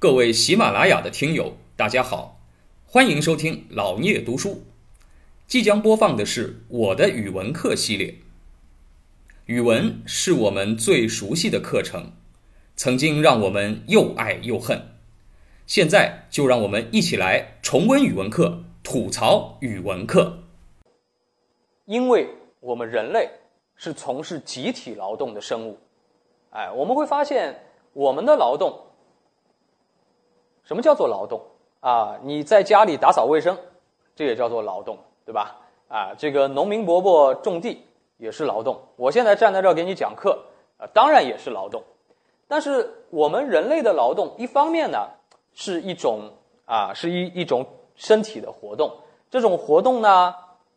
[0.00, 2.38] 各位喜马拉雅的听友，大家好，
[2.86, 4.62] 欢迎收听老聂读书。
[5.48, 8.14] 即将播放的是我的语文课系列。
[9.46, 12.12] 语文是我们最熟悉的课程，
[12.76, 14.80] 曾经让我们又爱又恨。
[15.66, 20.44] 现在就让我们一起来重温语文课，吐槽语文课。
[21.86, 22.28] 因为
[22.60, 23.28] 我们人类
[23.74, 25.76] 是从事集体劳动的生物，
[26.50, 28.80] 哎，我们会发现我们的劳动，
[30.68, 31.40] 什么叫做劳动
[31.80, 32.20] 啊？
[32.22, 33.58] 你在家里打扫卫生，
[34.14, 34.96] 这也叫做劳动。
[35.28, 35.56] 对吧？
[35.88, 37.84] 啊，这个农民伯伯种地
[38.16, 38.80] 也是劳动。
[38.96, 40.42] 我现在站在这儿给你讲课，
[40.78, 41.82] 啊，当然也是劳动。
[42.46, 45.06] 但是我们人类的劳动，一方面呢
[45.52, 46.32] 是一种
[46.64, 48.90] 啊，是一一种身体的活动。
[49.30, 50.34] 这种活动呢，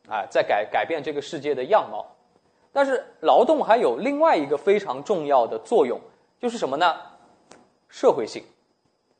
[0.09, 2.05] 啊，在改改变这个世界的样貌。
[2.73, 5.97] 但是劳动还有另外一个非常重要的作用，
[6.41, 6.93] 就是什么呢？
[7.87, 8.43] 社会性。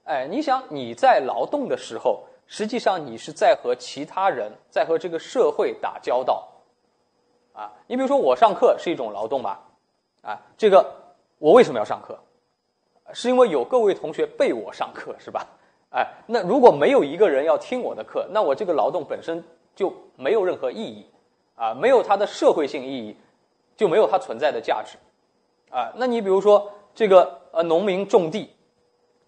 [0.04, 2.24] 哎，你想你在劳动的时候。
[2.54, 6.46] 实际上，你是在和其他人，在和这个社会打交道，
[7.54, 9.64] 啊，你比如说我上课是一种劳动吧，
[10.22, 10.86] 啊，这个
[11.38, 12.20] 我为什么要上课？
[13.14, 15.48] 是因为有各位同学被我上课是吧？
[15.92, 19.42] 哎，那如果没有一个人要听我的课，那我这个劳动本身
[19.74, 21.06] 就没有任何意义，
[21.56, 23.16] 啊，没有它的社会性意义，
[23.78, 24.98] 就没有它存在的价值，
[25.74, 28.54] 啊，那你比如说这个呃，农民种地，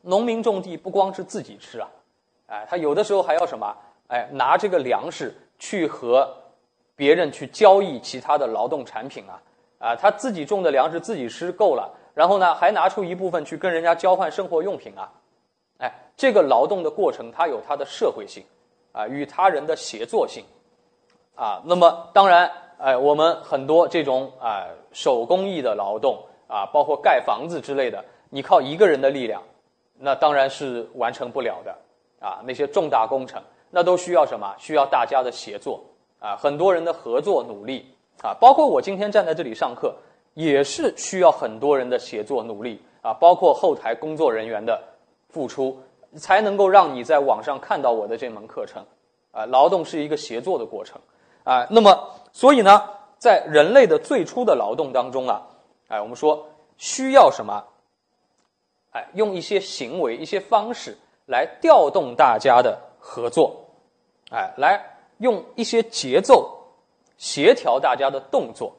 [0.04, 1.90] 农民种地不光是自己吃啊。
[2.48, 3.76] 哎，他有的时候还要什么？
[4.08, 6.32] 哎，拿这个粮食去和
[6.96, 9.42] 别人去交易其他的劳动产品啊！
[9.80, 15.12] 啊，他自己种的粮食自己吃够了，然后呢，还拿出一部分去跟人家交换生活用品啊！
[15.80, 18.44] 哎，这个劳动的过程，它有它的社会性
[18.92, 20.44] 啊，与他人的协作性
[21.34, 21.62] 啊。
[21.66, 29.42] 那么，当然，哎，我们很多这种啊手工艺的劳动啊，包括盖房子之类的，你靠一个人的力量，
[30.04, 31.74] 那当然是完成不了的。
[32.20, 34.56] 啊，那些重大工程，那都需要什么？
[34.58, 35.84] 需要大家的协作
[36.20, 37.86] 啊，很多人的合作努力
[38.22, 39.94] 啊，包括我今天站在这里上课，
[40.34, 44.82] 也是需要很多人的协作努力啊，包括后台工作人员的
[45.28, 45.78] 付出，
[46.16, 48.82] 才能够让你在网上看到我的这门课程
[49.34, 49.46] 啊。
[49.48, 50.98] 劳动是一个协作的过程
[51.44, 55.42] 啊，那么所以呢，在人类的最初的劳动当中啊，
[55.90, 56.48] 哎，我们说
[56.78, 57.62] 需要什么？
[58.94, 60.98] 哎，用一些行为、一些方式。
[61.26, 63.56] 来调动大家的合作，
[64.30, 64.78] 哎，来
[65.20, 66.54] 用一些节奏
[67.18, 68.76] 协调大家的动作，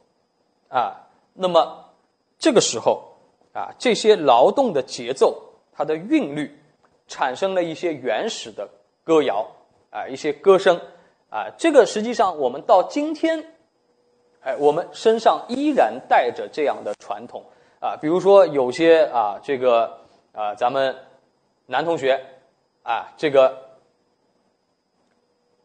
[0.69, 0.93] 啊，
[1.33, 1.89] 那么
[2.37, 3.03] 这个时候
[3.51, 5.41] 啊，这些劳动的节奏
[5.73, 6.55] 它的韵律
[7.07, 8.69] 产生了一些原始的
[9.03, 9.47] 歌谣
[9.89, 10.79] 啊，一些歌声
[11.31, 13.43] 啊，这个实际上我们到今天，
[14.41, 17.43] 哎，我们身上依然带着这样的传统
[17.79, 19.97] 啊，比如说有些啊，这个
[20.35, 20.95] 啊，咱们
[21.65, 22.23] 男同学。
[22.87, 23.57] 啊，这个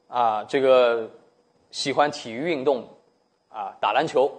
[0.08, 1.10] 啊，这个
[1.70, 2.88] 喜欢体育运动
[3.50, 4.32] 啊，打篮球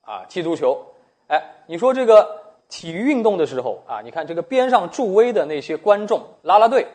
[0.00, 0.82] 啊，踢足球。
[1.28, 6.86] 哎，你说这个体育运动的时候啊，你看这个边上助威的那些观众，啦啦队，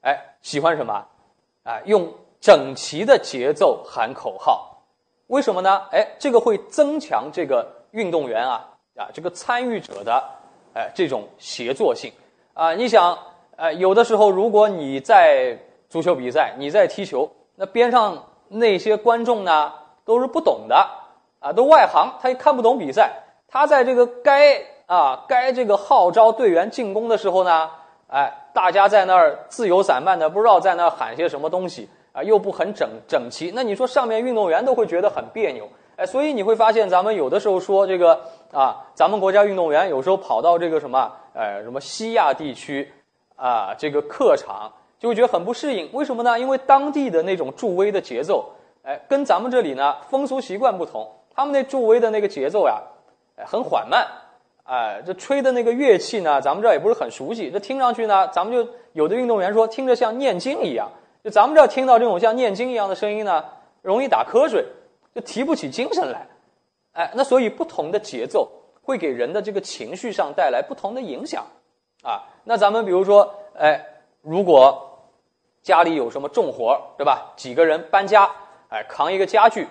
[0.00, 1.06] 哎，喜欢什么？
[1.62, 4.82] 啊，用整齐的节奏喊口号，
[5.28, 5.86] 为什么呢？
[5.92, 10.20] 哎，这个会增强这个运动员啊啊，这个参与者的
[10.74, 12.12] 哎这种协作性
[12.52, 13.16] 啊，你想。
[13.56, 15.56] 呃，有的时候，如果你在
[15.88, 19.72] 足球比赛，你在踢球，那边上那些观众呢，
[20.04, 20.74] 都是不懂的，
[21.38, 23.12] 啊，都外行，他也看不懂比赛。
[23.46, 27.70] 他在这个该啊该这个号召队员进攻的时候呢，
[28.08, 33.52] 哎，大家在那儿自由散漫的，不知道在那喊些什么东西啊，又不很整整齐。
[33.54, 38.20] 那你说上面运动员都会觉得很别扭，哎，所以你会发现，咱们有的时候说这个
[38.52, 42.90] 啊，咱们国家运动员有时候跑到这个什么，哎，什么西亚地区。
[43.36, 46.38] 啊，这个客场就会觉得很不适应，为什么呢？
[46.38, 48.48] 因为当地的那种助威的节奏，
[48.84, 51.10] 哎，跟咱们这里呢风俗习惯不同。
[51.34, 52.80] 他们那助威的那个节奏呀，
[53.36, 54.06] 哎，很缓慢，
[54.62, 57.50] 哎，这吹的那个乐器呢，咱们这儿也不是很熟悉。
[57.50, 60.88] 这听上去呢，咱们就有的运动员说听着像念经一样。
[61.24, 63.44] 就咱们这儿听到这种像念经一样的声音呢，
[63.82, 64.64] 容易打瞌睡，
[65.14, 66.26] 就提不起精神来。
[66.92, 68.50] 哎，那所以不同的节奏
[68.82, 71.46] 会给人的这个情绪上带来不同的影响。
[72.02, 73.84] 啊，那咱们比如说，哎，
[74.20, 74.90] 如果
[75.62, 77.32] 家里有什么重活对吧？
[77.36, 78.30] 几个人搬家，
[78.68, 79.66] 哎，扛一个家具，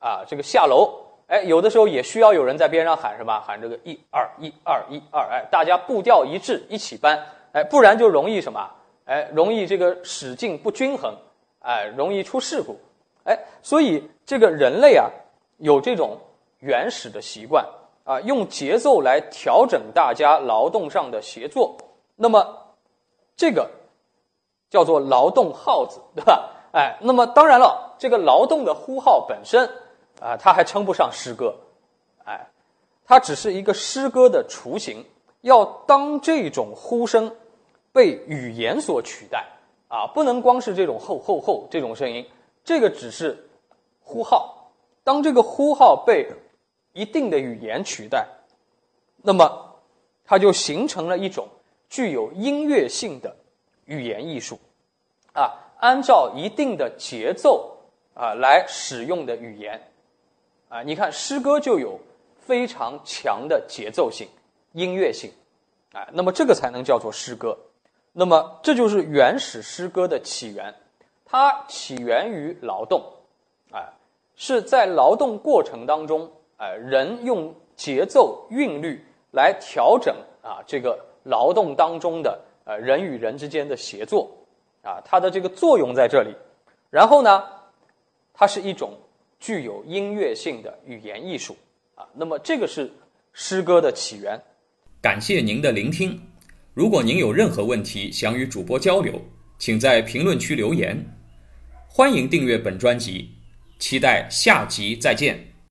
[0.00, 0.92] 啊，这个下楼，
[1.28, 3.40] 哎，有的时候也需要有人在边上喊什么？
[3.40, 8.68] 喊这个一二一二一二，哎，大家步调一致，一起搬，哎，不然就容易什么？
[9.04, 11.16] 哎，容易这个使劲不均衡，
[11.60, 12.76] 哎，容易出事故，
[13.26, 15.10] 哎，所以这个人类啊，
[15.58, 16.16] 有这种
[16.60, 17.66] 原始的习惯。
[18.06, 21.76] 啊，用节奏来调整大家劳动上的协作。
[22.14, 22.56] 那么，
[23.36, 23.68] 这个
[24.70, 26.50] 叫做劳动号子，对吧？
[26.72, 29.68] 哎，那么当然了，这个劳动的呼号本身
[30.20, 31.52] 啊，它还称不上诗歌，
[32.24, 32.46] 哎，
[33.04, 35.04] 它只是一个诗歌的雏形。
[35.40, 37.34] 要当这种呼声
[37.92, 39.44] 被语言所取代
[39.88, 42.24] 啊，不能光是这种吼吼吼这种声音，
[42.66, 43.48] 这个只是
[44.02, 44.72] 呼号。
[45.04, 46.30] 当这个呼号被
[46.92, 48.26] 一定的语言取代，
[49.22, 49.78] 那么
[50.24, 51.48] 它就形成了一种
[51.88, 53.36] 具有音乐性的
[53.84, 54.58] 语言艺术
[55.32, 57.78] 啊，按照一定的节奏
[58.14, 59.80] 啊来使用的语言
[60.68, 62.00] 啊，你看诗歌就有
[62.40, 64.28] 非常强的节奏性。
[64.72, 65.30] 音乐性，
[65.92, 67.56] 啊，那么这个才能叫做诗歌。
[68.12, 70.74] 那么这就是原始诗歌的起源，
[71.28, 73.04] 它起源于劳动，
[73.72, 73.84] 哎，
[74.36, 84.30] 是在劳动过程当中，哎，人用节奏韵律来调整啊这个劳动当中的呃人与人之间的协作，
[84.82, 86.32] 啊，它的这个作用在这里。
[86.90, 87.44] 然后呢，
[88.32, 88.96] 它是一种
[89.40, 91.56] 具有音乐性的语言艺术，
[91.96, 92.90] 啊，那么这个是
[93.32, 94.40] 诗歌的起源。
[95.02, 96.18] 感谢您的聆听。
[96.72, 99.20] 如果您有任何问题想与主播交流，
[99.58, 100.96] 请在评论区留言。
[101.98, 103.30] 欢迎订阅本专辑，
[103.78, 105.45] 期待下集再见。